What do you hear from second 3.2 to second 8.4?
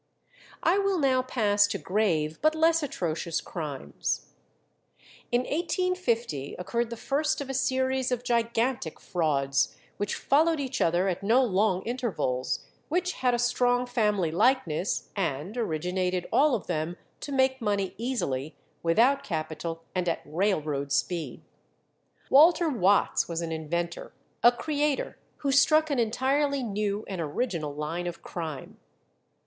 crimes. In 1850 occurred the first of a series of